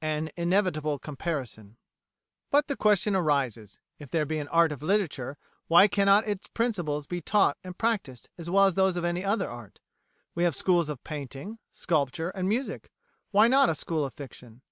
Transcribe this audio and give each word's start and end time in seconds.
An 0.00 0.30
Inevitable 0.36 1.00
Comparison 1.00 1.76
But 2.52 2.68
the 2.68 2.76
question 2.76 3.16
arises: 3.16 3.80
If 3.98 4.10
there 4.10 4.24
be 4.24 4.38
an 4.38 4.46
art 4.46 4.70
of 4.70 4.80
literature, 4.80 5.36
why 5.66 5.88
cannot 5.88 6.24
its 6.24 6.46
principles 6.46 7.08
be 7.08 7.20
taught 7.20 7.56
and 7.64 7.76
practised 7.76 8.28
as 8.38 8.48
well 8.48 8.66
as 8.66 8.74
those 8.74 8.96
of 8.96 9.04
any 9.04 9.24
other 9.24 9.50
art? 9.50 9.80
We 10.36 10.44
have 10.44 10.54
schools 10.54 10.88
of 10.88 11.02
Painting, 11.02 11.58
Sculpture, 11.72 12.30
and 12.30 12.48
Music 12.48 12.92
why 13.32 13.48
not 13.48 13.70
a 13.70 13.74
school 13.74 14.04
of 14.04 14.14
Fiction? 14.14 14.62